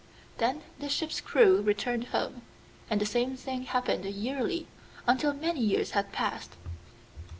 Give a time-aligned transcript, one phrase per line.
[0.39, 2.41] Then the ship's crew returned home,
[2.89, 4.65] and the same thing happened yearly
[5.05, 6.55] until many years had passed.